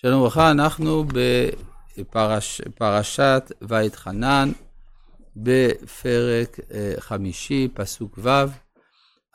שלום 0.00 0.20
וברכה, 0.20 0.50
אנחנו 0.50 1.04
בפרשת 1.98 3.52
ואתחנן, 3.62 4.52
בפרק 5.36 6.60
אה, 6.70 6.94
חמישי, 6.98 7.68
פסוק 7.74 8.18
ו', 8.22 8.30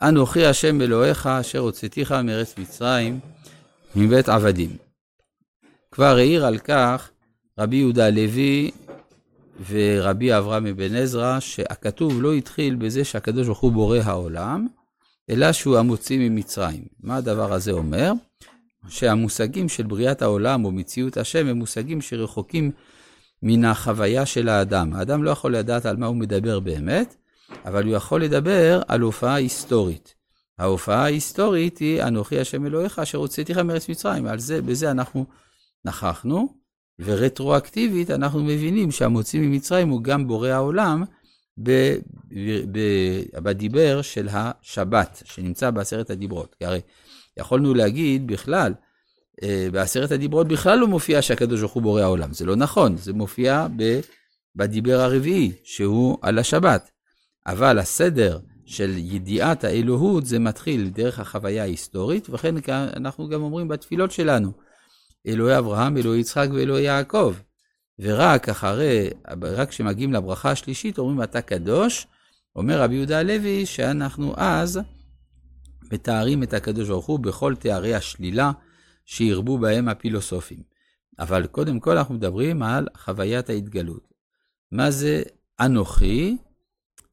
אנוכי 0.02 0.46
השם 0.46 0.80
אלוהיך, 0.80 1.26
אשר 1.26 1.58
הוצאתיך 1.58 2.12
מארץ 2.12 2.58
מצרים, 2.58 3.20
מבית 3.96 4.28
עבדים. 4.28 4.76
כבר 5.90 6.16
העיר 6.16 6.46
על 6.46 6.58
כך 6.58 7.10
רבי 7.58 7.76
יהודה 7.76 8.06
הלוי 8.06 8.70
ורבי 9.70 10.38
אברהם 10.38 10.66
אבן 10.66 10.94
עזרא, 10.96 11.40
שהכתוב 11.40 12.22
לא 12.22 12.32
התחיל 12.32 12.74
בזה 12.74 13.04
שהקדוש 13.04 13.46
ברוך 13.46 13.60
הוא 13.60 13.72
בורא 13.72 13.98
העולם, 14.04 14.66
אלא 15.30 15.52
שהוא 15.52 15.78
המוציא 15.78 16.18
ממצרים. 16.18 16.84
מה 17.00 17.16
הדבר 17.16 17.52
הזה 17.52 17.72
אומר? 17.72 18.12
שהמושגים 18.88 19.68
של 19.68 19.82
בריאת 19.82 20.22
העולם 20.22 20.64
או 20.64 20.72
מציאות 20.72 21.16
השם 21.16 21.46
הם 21.46 21.56
מושגים 21.56 22.00
שרחוקים 22.00 22.70
מן 23.42 23.64
החוויה 23.64 24.26
של 24.26 24.48
האדם. 24.48 24.94
האדם 24.94 25.24
לא 25.24 25.30
יכול 25.30 25.56
לדעת 25.56 25.86
על 25.86 25.96
מה 25.96 26.06
הוא 26.06 26.16
מדבר 26.16 26.60
באמת, 26.60 27.16
אבל 27.64 27.84
הוא 27.84 27.94
יכול 27.94 28.24
לדבר 28.24 28.82
על 28.88 29.00
הופעה 29.00 29.34
היסטורית. 29.34 30.14
ההופעה 30.58 31.02
ההיסטורית 31.02 31.78
היא 31.78 32.02
אנוכי 32.02 32.40
השם 32.40 32.66
אלוהיך 32.66 32.98
אשר 32.98 33.18
הוצאתיך 33.18 33.58
מארץ 33.58 33.88
מצרים. 33.88 34.26
על 34.26 34.38
זה, 34.38 34.62
בזה 34.62 34.90
אנחנו 34.90 35.26
נכחנו, 35.84 36.54
ורטרואקטיבית 36.98 38.10
אנחנו 38.10 38.42
מבינים 38.42 38.90
שהמוציא 38.90 39.40
ממצרים 39.40 39.88
הוא 39.88 40.02
גם 40.02 40.26
בורא 40.26 40.48
העולם 40.48 41.04
בדיבר 43.42 44.02
של 44.02 44.28
השבת, 44.32 45.22
שנמצא 45.24 45.70
בעשרת 45.70 46.10
הדיברות. 46.10 46.54
כי 46.58 46.64
הרי 46.64 46.80
יכולנו 47.36 47.74
להגיד 47.74 48.26
בכלל, 48.26 48.74
אה, 49.42 49.68
בעשרת 49.72 50.12
הדיברות 50.12 50.48
בכלל 50.48 50.78
לא 50.78 50.86
מופיע 50.86 51.22
שהקדוש 51.22 51.60
ברוך 51.60 51.72
הוא 51.72 51.82
בורא 51.82 52.02
העולם. 52.02 52.32
זה 52.32 52.44
לא 52.44 52.56
נכון, 52.56 52.96
זה 52.96 53.12
מופיע 53.12 53.66
בדיבר 54.56 55.00
הרביעי, 55.00 55.52
שהוא 55.64 56.18
על 56.22 56.38
השבת. 56.38 56.90
אבל 57.46 57.78
הסדר 57.78 58.38
של 58.66 58.94
ידיעת 58.96 59.64
האלוהות 59.64 60.26
זה 60.26 60.38
מתחיל 60.38 60.88
דרך 60.88 61.20
החוויה 61.20 61.62
ההיסטורית, 61.62 62.26
וכן 62.30 62.54
אנחנו 62.96 63.28
גם 63.28 63.42
אומרים 63.42 63.68
בתפילות 63.68 64.10
שלנו, 64.10 64.52
אלוהי 65.26 65.58
אברהם, 65.58 65.96
אלוהי 65.96 66.20
יצחק 66.20 66.48
ואלוהי 66.54 66.84
יעקב. 66.84 67.34
ורק 68.02 68.48
אחרי, 68.48 69.10
רק 69.42 69.68
כשמגיעים 69.68 70.12
לברכה 70.12 70.50
השלישית, 70.50 70.98
אומרים 70.98 71.22
אתה 71.22 71.40
קדוש, 71.40 72.06
אומר 72.56 72.80
רבי 72.82 72.94
יהודה 72.94 73.18
הלוי, 73.18 73.66
שאנחנו 73.66 74.34
אז 74.36 74.80
מתארים 75.92 76.42
את 76.42 76.54
הקדוש 76.54 76.88
ברוך 76.88 77.06
הוא 77.06 77.18
בכל 77.18 77.54
תארי 77.56 77.94
השלילה 77.94 78.52
שירבו 79.04 79.58
בהם 79.58 79.88
הפילוסופים. 79.88 80.62
אבל 81.18 81.46
קודם 81.46 81.80
כל 81.80 81.98
אנחנו 81.98 82.14
מדברים 82.14 82.62
על 82.62 82.88
חוויית 82.96 83.50
ההתגלות. 83.50 84.12
מה 84.72 84.90
זה 84.90 85.22
אנוכי? 85.60 86.36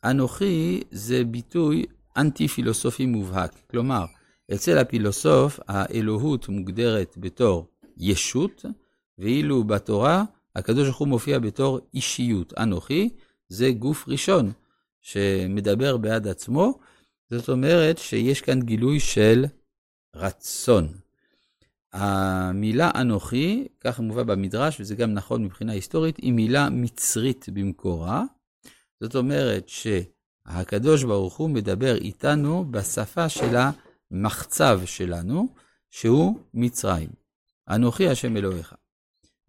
אנוכי 0.03 0.81
זה 0.91 1.23
ביטוי 1.23 1.85
אנטי-פילוסופי 2.17 3.05
מובהק. 3.05 3.51
כלומר, 3.71 4.05
אצל 4.53 4.77
הפילוסוף 4.77 5.59
האלוהות 5.67 6.49
מוגדרת 6.49 7.15
בתור 7.17 7.67
ישות, 7.97 8.65
ואילו 9.17 9.63
בתורה 9.63 10.23
הקדוש 10.59 10.83
ברוך 10.83 10.97
הוא 10.97 11.07
מופיע 11.07 11.39
בתור 11.39 11.79
אישיות. 11.93 12.53
אנוכי 12.57 13.09
זה 13.49 13.71
גוף 13.71 14.07
ראשון 14.07 14.51
שמדבר 15.01 15.97
בעד 15.97 16.27
עצמו, 16.27 16.79
זאת 17.29 17.49
אומרת 17.49 17.97
שיש 17.97 18.41
כאן 18.41 18.61
גילוי 18.61 18.99
של 18.99 19.45
רצון. 20.15 20.87
המילה 21.93 22.91
אנוכי, 22.95 23.67
ככה 23.79 24.01
מובא 24.01 24.23
במדרש, 24.23 24.79
וזה 24.79 24.95
גם 24.95 25.13
נכון 25.13 25.43
מבחינה 25.43 25.73
היסטורית, 25.73 26.17
היא 26.17 26.33
מילה 26.33 26.69
מצרית 26.69 27.45
במקורה. 27.53 28.23
זאת 29.01 29.15
אומרת 29.15 29.69
שהקדוש 29.69 31.03
ברוך 31.03 31.37
הוא 31.37 31.49
מדבר 31.49 31.95
איתנו 31.95 32.65
בשפה 32.71 33.29
של 33.29 33.55
המחצב 34.11 34.81
שלנו, 34.85 35.47
שהוא 35.89 36.39
מצרים. 36.53 37.09
אנוכי 37.69 38.09
השם 38.09 38.37
אלוהיך. 38.37 38.73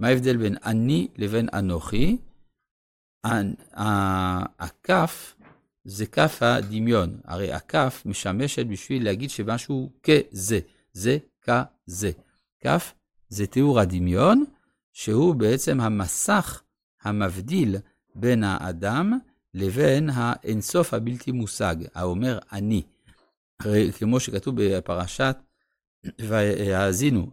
מה 0.00 0.08
ההבדל 0.08 0.36
בין 0.36 0.56
אני 0.64 1.08
לבין 1.16 1.48
אנוכי? 1.52 2.16
הכף 4.58 5.36
זה 5.84 6.06
כף 6.06 6.38
הדמיון. 6.40 7.20
הרי 7.24 7.52
הכף 7.52 8.02
משמשת 8.06 8.66
בשביל 8.66 9.04
להגיד 9.04 9.30
שמשהו 9.30 9.92
כזה, 10.02 10.60
זה 10.92 11.18
כזה. 11.42 12.10
כף 12.60 12.94
זה 13.28 13.46
תיאור 13.46 13.80
הדמיון, 13.80 14.44
שהוא 14.92 15.34
בעצם 15.34 15.80
המסך 15.80 16.62
המבדיל 17.02 17.76
בין 18.14 18.44
האדם 18.44 19.18
לבין 19.54 20.10
האינסוף 20.12 20.94
הבלתי 20.94 21.32
מושג, 21.32 21.76
האומר 21.94 22.38
אני. 22.52 22.82
הרי 23.60 23.92
כמו 23.92 24.20
שכתוב 24.20 24.54
בפרשת 24.58 25.36
והאזינו, 26.18 27.30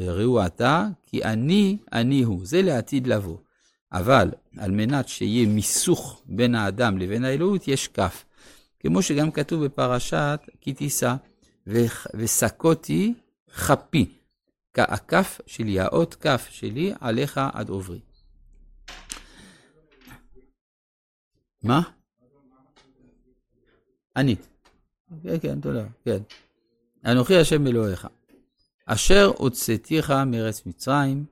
ראו 0.00 0.46
אתה, 0.46 0.86
כי 1.06 1.24
אני, 1.24 1.78
אני 1.92 2.22
הוא. 2.22 2.46
זה 2.46 2.62
לעתיד 2.62 3.06
לבוא. 3.06 3.38
אבל 3.92 4.30
על 4.58 4.70
מנת 4.70 5.08
שיהיה 5.08 5.48
מיסוך 5.48 6.22
בין 6.26 6.54
האדם 6.54 6.98
לבין 6.98 7.24
האלוהות, 7.24 7.68
יש 7.68 7.88
כף. 7.88 8.24
כמו 8.80 9.02
שגם 9.02 9.30
כתוב 9.30 9.64
בפרשת 9.64 10.40
כי 10.60 10.72
תישא, 10.72 11.14
וסקותי 12.14 13.14
חפי. 13.52 14.18
הכף 14.76 15.40
שלי, 15.46 15.80
האות 15.80 16.14
כף 16.14 16.48
שלי, 16.50 16.92
עליך 17.00 17.40
עד 17.52 17.68
עוברי. 17.68 18.00
מה? 21.62 21.80
אני. 24.16 24.36
כן, 25.22 25.38
כן, 25.42 25.60
תודה, 25.60 25.84
כן. 26.04 26.18
אנוכי 27.06 27.36
השם 27.36 27.66
אלוהיך, 27.66 28.06
אשר 28.86 29.32
הוצאתיך 29.36 30.10
מארץ 30.10 30.66
מצרים, 30.66 31.24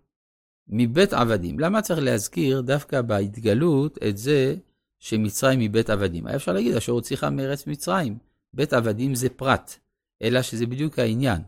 מבית 0.68 1.12
עבדים. 1.12 1.58
למה 1.58 1.82
צריך 1.82 2.00
להזכיר 2.00 2.60
דווקא 2.60 3.02
בהתגלות 3.02 3.98
את 4.08 4.18
זה 4.18 4.56
שמצרים 4.98 5.60
היא 5.60 5.70
בית 5.70 5.90
עבדים? 5.90 6.26
היה 6.26 6.36
אפשר 6.36 6.52
להגיד, 6.52 6.74
אשר 6.74 6.92
הוציאך 6.92 7.24
מארץ 7.24 7.66
מצרים. 7.66 8.18
בית 8.54 8.72
עבדים 8.72 9.14
זה 9.14 9.28
פרט, 9.28 9.78
אלא 10.22 10.42
שזה 10.42 10.66
בדיוק 10.66 10.98
העניין. 10.98 11.42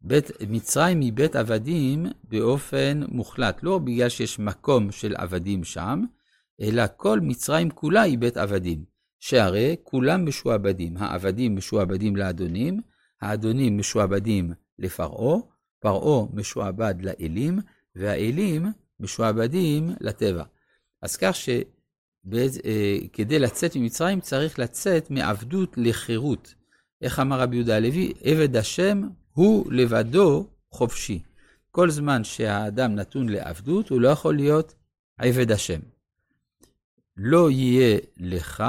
בית, 0.00 0.30
מצרים 0.48 1.00
היא 1.00 1.12
בית 1.12 1.36
עבדים 1.36 2.06
באופן 2.24 3.02
מוחלט, 3.08 3.62
לא 3.62 3.78
בגלל 3.78 4.08
שיש 4.08 4.38
מקום 4.38 4.92
של 4.92 5.14
עבדים 5.16 5.64
שם, 5.64 6.04
אלא 6.60 6.82
כל 6.96 7.20
מצרים 7.20 7.70
כולה 7.70 8.02
היא 8.02 8.18
בית 8.18 8.36
עבדים. 8.36 8.84
שהרי 9.20 9.76
כולם 9.82 10.26
משועבדים, 10.26 10.96
העבדים 10.96 11.56
משועבדים 11.56 12.16
לאדונים, 12.16 12.80
האדונים 13.22 13.78
משועבדים 13.78 14.52
לפרעה, 14.78 15.40
פרעה 15.80 16.26
משועבד 16.32 16.94
לאלים, 17.00 17.58
והאלים 17.94 18.66
משועבדים 19.00 19.90
לטבע. 20.00 20.44
אז 21.02 21.16
כך 21.16 21.34
שכדי 21.34 23.34
אה, 23.34 23.38
לצאת 23.38 23.76
ממצרים 23.76 24.20
צריך 24.20 24.58
לצאת 24.58 25.10
מעבדות 25.10 25.74
לחירות. 25.76 26.54
איך 27.02 27.18
אמר 27.18 27.40
רבי 27.40 27.56
יהודה 27.56 27.76
הלוי? 27.76 28.12
עבד 28.22 28.56
השם 28.56 29.02
הוא 29.32 29.72
לבדו 29.72 30.46
חופשי. 30.70 31.22
כל 31.70 31.90
זמן 31.90 32.24
שהאדם 32.24 32.94
נתון 32.94 33.28
לעבדות, 33.28 33.88
הוא 33.88 34.00
לא 34.00 34.08
יכול 34.08 34.36
להיות 34.36 34.74
עבד 35.18 35.52
השם. 35.52 35.80
לא 37.16 37.50
יהיה 37.50 37.98
לך 38.16 38.64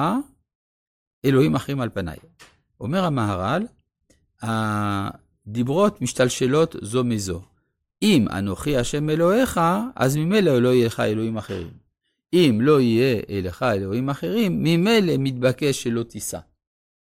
אלוהים 1.25 1.55
אחרים 1.55 1.81
על 1.81 1.89
פניי. 1.89 2.17
אומר 2.79 3.05
המהר"ל, 3.05 3.67
הדיברות 4.41 6.01
משתלשלות 6.01 6.75
זו 6.81 7.03
מזו. 7.03 7.41
אם 8.01 8.25
אנוכי 8.31 8.77
השם 8.77 9.09
אלוהיך, 9.09 9.59
אז 9.95 10.17
ממילא 10.17 10.59
לא 10.59 10.73
יהיה 10.73 10.85
לך 10.85 10.99
אלוהים 10.99 11.37
אחרים. 11.37 11.71
אם 12.33 12.59
לא 12.61 12.81
יהיה 12.81 13.21
לך 13.29 13.63
אלוהים 13.63 14.09
אחרים, 14.09 14.63
ממילא 14.63 15.13
מתבקש 15.19 15.83
שלא 15.83 16.03
תישא 16.03 16.39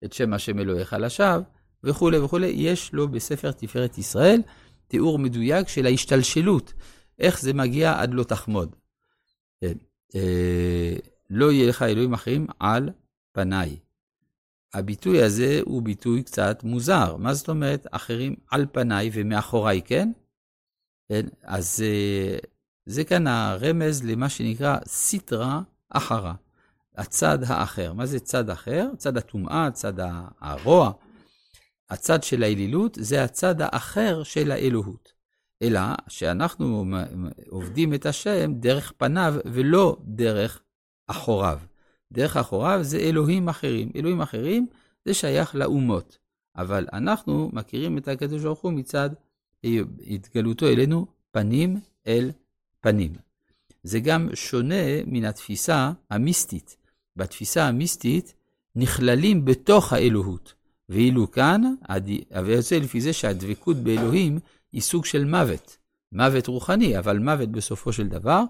את 0.05 0.13
שם 0.13 0.33
השם 0.33 0.59
אלוהיך 0.59 0.97
לשווא, 1.01 1.43
וכולי 1.85 2.19
וכולי. 2.19 2.47
יש 2.47 2.93
לו 2.93 3.09
בספר 3.09 3.53
תפארת 3.53 3.99
ישראל 3.99 4.43
תיאור 4.89 5.19
מדויק 5.19 5.69
של 5.69 5.87
ההשתלשלות, 5.87 6.73
איך 7.19 7.41
זה 7.41 7.53
מגיע 7.53 8.01
עד 8.01 8.15
לא 8.15 8.25
תחמוד. 8.25 8.77
כן. 9.61 9.75
אה, 10.15 10.97
לא 11.31 11.53
יהיה 11.53 11.69
לך 11.69 11.83
אלוהים 11.83 12.13
אחרים 12.13 12.47
על 12.61 12.91
פניי. 13.33 13.77
הביטוי 14.75 15.23
הזה 15.23 15.61
הוא 15.65 15.83
ביטוי 15.83 16.23
קצת 16.23 16.61
מוזר. 16.63 17.17
מה 17.17 17.35
זאת 17.35 17.49
אומרת 17.49 17.87
אחרים 17.91 18.35
על 18.51 18.67
פניי 18.73 19.11
ומאחוריי, 19.13 19.83
כן? 19.85 20.13
כן? 21.09 21.27
אז 21.43 21.83
אה, 21.87 22.39
זה 22.87 23.05
כאן 23.05 23.27
הרמז 23.27 24.05
למה 24.05 24.29
שנקרא 24.29 24.79
סיטרא 24.87 25.61
אחרא, 25.91 26.33
הצד 26.97 27.39
האחר. 27.47 27.93
מה 27.93 28.07
זה 28.07 28.21
צד 28.21 28.51
אחר? 28.51 28.89
צד 28.97 29.17
הטומאה, 29.17 29.71
צד 29.71 29.93
הרוע. 30.41 30.93
הצד 31.91 32.23
של 32.23 32.43
האלילות 32.43 32.99
זה 33.01 33.25
הצד 33.25 33.55
האחר 33.61 34.23
של 34.23 34.53
האלוהות. 34.53 35.13
אלא 35.63 35.81
שאנחנו 36.09 36.85
עובדים 37.49 37.95
את 37.95 38.07
השם 38.07 38.55
דרך 38.55 38.93
פניו 38.97 39.35
ולא 39.45 39.97
דרך 40.05 40.63
אחוריו. 41.07 41.59
דרך 42.15 42.37
אחוריו 42.37 42.79
זה 42.83 42.99
אלוהים 42.99 43.49
אחרים. 43.49 43.91
אלוהים 43.97 44.21
אחרים 44.21 44.67
זה 45.05 45.15
שייך 45.15 45.55
לאומות. 45.55 46.19
אבל 46.57 46.87
אנחנו 46.93 47.51
מכירים 47.53 47.99
את 47.99 48.09
הקדוש 48.09 48.43
ברוך 48.43 48.61
הוא 48.61 48.73
מצד 48.73 49.11
התגלותו 50.07 50.67
אלינו 50.67 51.07
פנים 51.31 51.81
אל 52.07 52.31
פנים. 52.81 53.13
זה 53.83 54.01
גם 54.01 54.29
שונה 54.35 55.03
מן 55.07 55.25
התפיסה 55.25 55.93
המיסטית. 56.11 56.77
בתפיסה 57.17 57.65
המיסטית 57.69 58.35
נכללים 58.77 59.45
בתוך 59.45 59.93
האלוהות. 59.93 60.55
ואילו 60.89 61.31
כאן, 61.31 61.63
ויוצא 62.45 62.79
לפי 62.79 63.01
זה 63.01 63.13
שהדבקות 63.13 63.77
באלוהים 63.77 64.39
היא 64.73 64.81
סוג 64.81 65.05
של 65.05 65.25
מוות. 65.25 65.77
מוות 66.13 66.47
רוחני, 66.47 66.99
אבל 66.99 67.19
מוות 67.19 67.49
בסופו 67.49 67.93
של 67.93 68.09
דבר. 68.09 68.43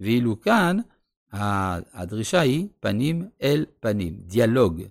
ואילו 0.00 0.40
כאן, 0.40 0.76
הדרישה 1.32 2.40
היא 2.40 2.68
פנים 2.80 3.28
אל 3.42 3.66
פנים, 3.80 4.16
דיאלוג, 4.26 4.82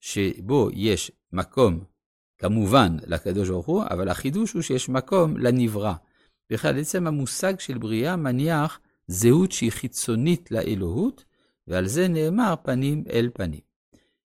שבו 0.00 0.70
יש 0.72 1.12
מקום, 1.32 1.84
כמובן, 2.38 2.96
לקדוש 3.06 3.48
ברוך 3.48 3.66
הוא, 3.66 3.84
אבל 3.90 4.08
החידוש 4.08 4.52
הוא 4.52 4.62
שיש 4.62 4.88
מקום 4.88 5.36
לנברא. 5.36 5.94
בכלל, 6.50 6.80
עצם 6.80 7.06
המושג 7.06 7.60
של 7.60 7.78
בריאה 7.78 8.16
מניח 8.16 8.80
זהות 9.06 9.52
שהיא 9.52 9.72
חיצונית 9.72 10.50
לאלוהות, 10.50 11.24
ועל 11.66 11.86
זה 11.86 12.08
נאמר 12.08 12.54
פנים 12.62 13.04
אל 13.10 13.30
פנים. 13.34 13.60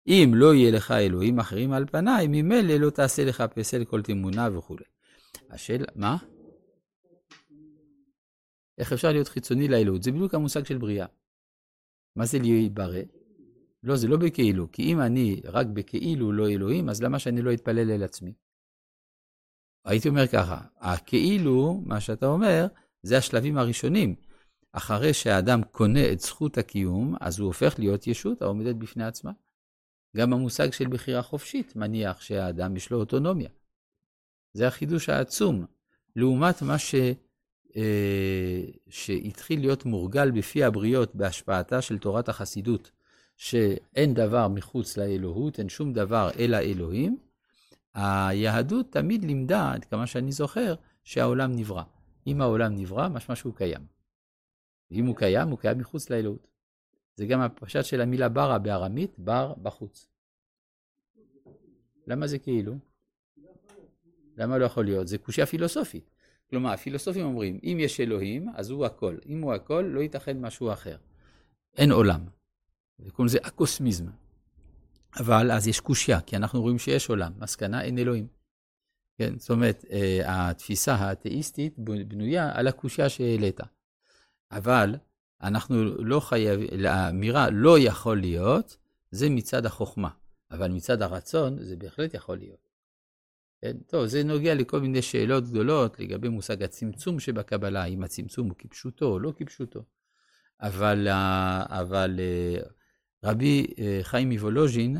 אם 0.06 0.32
לא 0.34 0.54
יהיה 0.54 0.70
לך 0.70 0.90
אלוהים 0.90 1.38
אחרים 1.38 1.72
על 1.72 1.86
פניי, 1.86 2.26
ממילא 2.28 2.74
לא 2.74 2.90
תעשה 2.90 3.24
לך 3.24 3.40
פסל 3.40 3.84
כל 3.84 4.02
תמונה 4.02 4.48
וכולי. 4.52 4.84
השאלה, 5.50 5.86
מה? 5.94 6.16
איך 8.78 8.92
אפשר 8.92 9.12
להיות 9.12 9.28
חיצוני 9.28 9.68
לאלוהות? 9.68 10.02
זה 10.02 10.12
בדיוק 10.12 10.34
המושג 10.34 10.64
של 10.64 10.78
בריאה. 10.78 11.06
מה 12.18 12.26
זה 12.26 12.38
להיברא? 12.38 13.00
לא, 13.82 13.96
זה 13.96 14.08
לא 14.08 14.16
בכאילו, 14.16 14.72
כי 14.72 14.82
אם 14.82 15.00
אני 15.00 15.40
רק 15.44 15.66
בכאילו 15.66 16.32
לא 16.32 16.48
אלוהים, 16.48 16.88
אז 16.88 17.02
למה 17.02 17.18
שאני 17.18 17.42
לא 17.42 17.52
אתפלל 17.52 17.90
אל 17.90 18.02
עצמי? 18.02 18.32
הייתי 19.84 20.08
אומר 20.08 20.26
ככה, 20.26 20.60
הכאילו, 20.76 21.82
מה 21.86 22.00
שאתה 22.00 22.26
אומר, 22.26 22.66
זה 23.02 23.18
השלבים 23.18 23.58
הראשונים. 23.58 24.14
אחרי 24.72 25.14
שהאדם 25.14 25.60
קונה 25.62 26.12
את 26.12 26.20
זכות 26.20 26.58
הקיום, 26.58 27.14
אז 27.20 27.38
הוא 27.38 27.46
הופך 27.46 27.78
להיות 27.78 28.06
ישות 28.06 28.42
העומדת 28.42 28.76
בפני 28.76 29.04
עצמה. 29.04 29.32
גם 30.16 30.32
המושג 30.32 30.72
של 30.72 30.88
בחירה 30.88 31.22
חופשית 31.22 31.76
מניח 31.76 32.20
שהאדם 32.20 32.76
יש 32.76 32.90
לו 32.90 33.00
אוטונומיה. 33.00 33.48
זה 34.52 34.66
החידוש 34.66 35.08
העצום, 35.08 35.66
לעומת 36.16 36.62
מה 36.62 36.78
ש... 36.78 36.94
אה, 37.78 38.62
שהתחיל 38.88 39.60
להיות 39.60 39.84
מורגל 39.84 40.30
בפי 40.30 40.64
הבריות 40.64 41.14
בהשפעתה 41.14 41.82
של 41.82 41.98
תורת 41.98 42.28
החסידות, 42.28 42.90
שאין 43.36 44.14
דבר 44.14 44.48
מחוץ 44.48 44.96
לאלוהות, 44.96 45.58
אין 45.58 45.68
שום 45.68 45.92
דבר 45.92 46.30
אלא 46.38 46.56
אלוהים, 46.56 47.18
היהדות 47.94 48.92
תמיד 48.92 49.24
לימדה, 49.24 49.72
עד 49.72 49.84
כמה 49.84 50.06
שאני 50.06 50.32
זוכר, 50.32 50.74
שהעולם 51.04 51.52
נברא. 51.56 51.82
אם 52.26 52.40
העולם 52.40 52.74
נברא, 52.76 53.08
משמע 53.08 53.36
שהוא 53.36 53.54
קיים. 53.54 53.86
ואם 54.90 55.06
הוא 55.06 55.16
קיים, 55.16 55.48
הוא 55.48 55.58
קיים 55.58 55.78
מחוץ 55.78 56.10
לאלוהות. 56.10 56.46
זה 57.16 57.26
גם 57.26 57.40
הפשט 57.40 57.84
של 57.84 58.00
המילה 58.00 58.28
ברה 58.28 58.58
בארמית, 58.58 59.18
בר 59.18 59.54
בחוץ. 59.62 60.08
למה 62.06 62.26
זה 62.26 62.38
כאילו? 62.38 62.74
למה 64.36 64.58
לא 64.58 64.64
יכול 64.64 64.84
להיות? 64.84 65.08
זה 65.08 65.18
קושייה 65.18 65.46
פילוסופית. 65.46 66.10
כלומר, 66.50 66.70
הפילוסופים 66.70 67.24
אומרים, 67.24 67.58
אם 67.62 67.76
יש 67.80 68.00
אלוהים, 68.00 68.48
אז 68.54 68.70
הוא 68.70 68.86
הכל. 68.86 69.16
אם 69.26 69.42
הוא 69.42 69.54
הכל, 69.54 69.84
לא 69.92 70.00
ייתכן 70.00 70.40
משהו 70.40 70.72
אחר. 70.72 70.96
אין 71.76 71.92
עולם. 71.92 72.20
וקוראים 73.00 73.26
לזה 73.26 73.38
אקוסמיזם. 73.42 74.06
אבל 75.20 75.50
אז 75.50 75.68
יש 75.68 75.80
קושייה, 75.80 76.20
כי 76.20 76.36
אנחנו 76.36 76.62
רואים 76.62 76.78
שיש 76.78 77.08
עולם. 77.08 77.32
מסקנה, 77.38 77.82
אין 77.82 77.98
אלוהים. 77.98 78.26
כן, 79.18 79.38
זאת 79.38 79.50
אומרת, 79.50 79.84
אה, 79.90 80.20
התפיסה 80.50 80.94
האתאיסטית 80.94 81.78
בנויה 81.78 82.52
על 82.54 82.68
הקושייה 82.68 83.08
שהעלית. 83.08 83.60
אבל 84.52 84.94
אנחנו 85.42 85.84
לא 86.04 86.20
חייבים, 86.20 86.86
האמירה 86.86 87.50
לא 87.50 87.78
יכול 87.78 88.20
להיות, 88.20 88.76
זה 89.10 89.30
מצד 89.30 89.66
החוכמה. 89.66 90.08
אבל 90.50 90.70
מצד 90.70 91.02
הרצון, 91.02 91.64
זה 91.64 91.76
בהחלט 91.76 92.14
יכול 92.14 92.38
להיות. 92.38 92.67
כן? 93.62 93.76
טוב, 93.86 94.06
זה 94.06 94.24
נוגע 94.24 94.54
לכל 94.54 94.80
מיני 94.80 95.02
שאלות 95.02 95.44
גדולות 95.44 96.00
לגבי 96.00 96.28
מושג 96.28 96.62
הצמצום 96.62 97.20
שבקבלה, 97.20 97.84
אם 97.84 98.02
הצמצום 98.02 98.48
הוא 98.48 98.56
כפשוטו 98.58 99.06
או 99.06 99.18
לא 99.18 99.32
כפשוטו. 99.36 99.84
אבל, 100.60 101.08
אבל 101.68 102.20
אה, 102.20 102.60
רבי 103.24 103.66
אה, 103.78 104.00
חיים 104.02 104.28
מוולוז'ין 104.28 104.96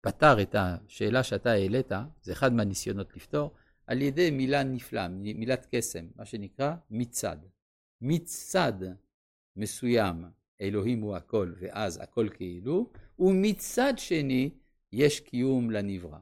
פתר 0.00 0.42
את 0.42 0.54
השאלה 0.58 1.22
שאתה 1.22 1.50
העלית, 1.50 1.92
זה 2.22 2.32
אחד 2.32 2.52
מהניסיונות 2.52 3.16
לפתור, 3.16 3.54
על 3.86 4.02
ידי 4.02 4.30
מילה 4.30 4.62
נפלאה, 4.62 5.08
מילת 5.08 5.66
קסם, 5.70 6.06
מה 6.16 6.24
שנקרא 6.24 6.74
מצד. 6.90 7.36
מצד 8.00 8.72
מסוים 9.56 10.24
אלוהים 10.60 11.00
הוא 11.00 11.16
הכל 11.16 11.52
ואז 11.60 12.00
הכל 12.02 12.28
כאילו, 12.34 12.90
ומצד 13.18 13.94
שני 13.96 14.50
יש 14.92 15.20
קיום 15.20 15.70
לנברא. 15.70 16.18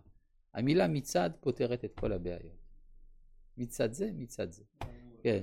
המילה 0.54 0.88
מצד 0.88 1.31
פותרת 1.40 1.84
את 1.84 1.94
כל 1.94 2.12
הבעיות. 2.12 2.62
מצד 3.56 3.93
זה, 3.93 4.10
מצד 4.14 4.52
זה. 4.52 4.64
כן. 5.22 5.43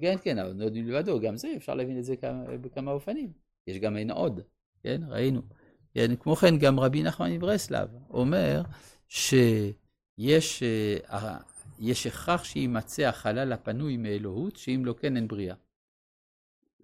כן, 0.00 0.16
כן, 0.22 0.38
אבל 0.38 0.52
נוד 0.52 0.72
מלבדו, 0.72 1.20
גם 1.20 1.36
זה 1.36 1.48
אפשר 1.56 1.74
להבין 1.74 1.98
את 1.98 2.04
זה 2.04 2.14
בכמה 2.60 2.90
אופנים. 2.90 3.32
יש 3.66 3.78
גם 3.78 3.96
אין 3.96 4.10
עוד, 4.10 4.40
כן, 4.82 5.00
ראינו. 5.08 5.42
כן, 5.94 6.16
כמו 6.16 6.36
כן, 6.36 6.58
גם 6.58 6.80
רבי 6.80 7.02
נחמן 7.02 7.32
מברסלב 7.32 7.88
אומר 8.10 8.62
שיש 9.08 10.62
אה, 10.62 11.38
יש 11.78 12.06
הכרח 12.06 12.44
שיימצא 12.44 13.02
החלל 13.02 13.52
הפנוי 13.52 13.96
מאלוהות, 13.96 14.56
שאם 14.56 14.82
לא 14.84 14.94
כן 15.00 15.16
אין 15.16 15.28
בריאה. 15.28 15.54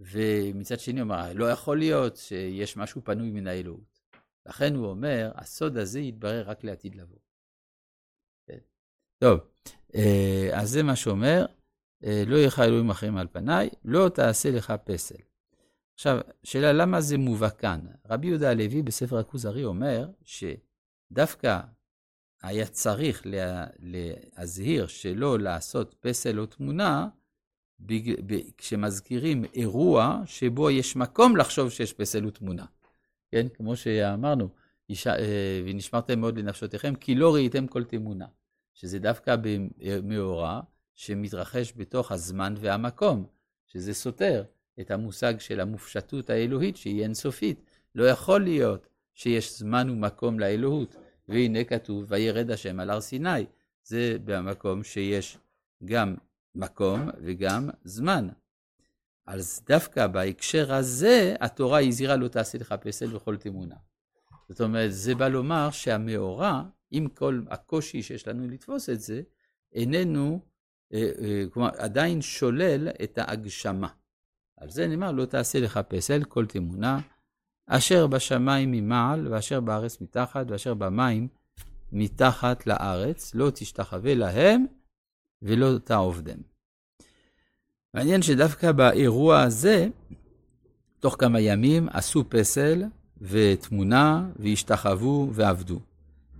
ומצד 0.00 0.80
שני 0.80 1.00
הוא 1.00 1.06
אמר, 1.06 1.32
לא 1.32 1.50
יכול 1.50 1.78
להיות 1.78 2.16
שיש 2.16 2.76
משהו 2.76 3.04
פנוי 3.04 3.30
מן 3.30 3.46
האלוהות. 3.46 3.93
לכן 4.46 4.74
הוא 4.74 4.86
אומר, 4.86 5.32
הסוד 5.34 5.76
הזה 5.76 6.00
יתברר 6.00 6.42
רק 6.46 6.64
לעתיד 6.64 6.94
לבוא. 6.94 7.18
כן. 8.46 8.58
טוב, 9.18 9.40
אה, 9.94 10.50
אז 10.52 10.70
זה 10.70 10.82
מה 10.82 10.96
שאומר, 10.96 11.46
אה, 12.04 12.22
לא 12.26 12.36
יהיה 12.36 12.46
לך 12.46 12.58
אלוהים 12.58 12.90
אחרים 12.90 13.16
על 13.16 13.26
פניי, 13.32 13.70
לא 13.84 14.08
תעשה 14.08 14.50
לך 14.50 14.72
פסל. 14.84 15.22
עכשיו, 15.94 16.18
שאלה 16.42 16.72
למה 16.72 17.00
זה 17.00 17.18
מובא 17.18 17.48
כאן? 17.58 17.80
רבי 18.06 18.26
יהודה 18.26 18.50
הלוי 18.50 18.82
בספר 18.82 19.18
הכוזרי 19.18 19.64
אומר 19.64 20.10
שדווקא 20.24 21.60
היה 22.42 22.66
צריך 22.66 23.22
להזהיר 23.78 24.86
שלא 24.86 25.38
לעשות 25.38 25.94
פסל 26.00 26.40
או 26.40 26.46
תמונה, 26.46 27.08
כשמזכירים 28.56 29.44
אירוע 29.44 30.22
שבו 30.26 30.70
יש 30.70 30.96
מקום 30.96 31.36
לחשוב 31.36 31.70
שיש 31.70 31.92
פסל 31.92 32.26
ותמונה. 32.26 32.64
כן, 33.34 33.48
כמו 33.48 33.76
שאמרנו, 33.76 34.48
אה, 35.06 35.62
ונשמרתם 35.66 36.20
מאוד 36.20 36.38
לנפשותיכם, 36.38 36.94
כי 36.94 37.14
לא 37.14 37.34
ראיתם 37.34 37.66
כל 37.66 37.84
תמונה. 37.84 38.26
שזה 38.74 38.98
דווקא 38.98 39.36
במאורע 39.42 40.60
שמתרחש 40.94 41.72
בתוך 41.76 42.12
הזמן 42.12 42.54
והמקום, 42.58 43.26
שזה 43.66 43.94
סותר 43.94 44.44
את 44.80 44.90
המושג 44.90 45.34
של 45.38 45.60
המופשטות 45.60 46.30
האלוהית 46.30 46.76
שהיא 46.76 47.02
אינסופית. 47.02 47.60
לא 47.94 48.04
יכול 48.04 48.40
להיות 48.40 48.86
שיש 49.14 49.58
זמן 49.58 49.90
ומקום 49.90 50.40
לאלוהות, 50.40 50.96
והנה 51.28 51.64
כתוב, 51.64 52.04
וירד 52.08 52.50
השם 52.50 52.80
על 52.80 52.90
הר 52.90 53.00
סיני. 53.00 53.44
זה 53.84 54.16
במקום 54.24 54.82
שיש 54.82 55.38
גם 55.84 56.14
מקום 56.54 57.08
וגם 57.22 57.70
זמן. 57.84 58.28
אז 59.26 59.62
דווקא 59.68 60.06
בהקשר 60.06 60.74
הזה, 60.74 61.34
התורה 61.40 61.80
הזהירה 61.80 62.16
לא 62.16 62.28
תעשה 62.28 62.58
לך 62.58 62.74
פסל 62.80 63.16
וכל 63.16 63.36
תמונה. 63.36 63.76
זאת 64.48 64.60
אומרת, 64.60 64.92
זה 64.92 65.14
בא 65.14 65.28
לומר 65.28 65.70
שהמאורע, 65.70 66.62
עם 66.90 67.08
כל 67.08 67.42
הקושי 67.50 68.02
שיש 68.02 68.28
לנו 68.28 68.48
לתפוס 68.48 68.90
את 68.90 69.00
זה, 69.00 69.22
איננו, 69.72 70.40
אה, 70.92 71.10
אה, 71.18 71.44
כלומר, 71.50 71.70
עדיין 71.78 72.22
שולל 72.22 72.88
את 72.88 73.18
ההגשמה. 73.18 73.88
על 74.56 74.70
זה 74.70 74.86
נאמר, 74.86 75.12
לא 75.12 75.24
תעשה 75.24 75.60
לך 75.60 75.80
פסל 75.88 76.24
כל 76.24 76.46
תמונה, 76.46 77.00
אשר 77.66 78.06
בשמיים 78.06 78.72
ממעל, 78.72 79.28
ואשר 79.32 79.60
בארץ 79.60 80.00
מתחת, 80.00 80.46
ואשר 80.48 80.74
במים 80.74 81.28
מתחת 81.92 82.66
לארץ, 82.66 83.34
לא 83.34 83.50
תשתחווה 83.50 84.14
להם, 84.14 84.66
ולא 85.42 85.78
תעובדם. 85.78 86.53
מעניין 87.94 88.22
שדווקא 88.22 88.72
באירוע 88.72 89.40
הזה, 89.40 89.88
תוך 91.00 91.16
כמה 91.18 91.40
ימים 91.40 91.88
עשו 91.92 92.24
פסל 92.28 92.84
ותמונה 93.20 94.26
והשתחוו 94.36 95.30
ועבדו. 95.32 95.80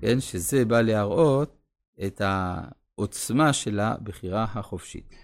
כן, 0.01 0.21
שזה 0.21 0.65
בא 0.65 0.81
להראות 0.81 1.57
את 2.05 2.23
עוצמה 2.95 3.53
של 3.53 3.81
הבחירה 3.81 4.47
החופשית. 4.55 5.15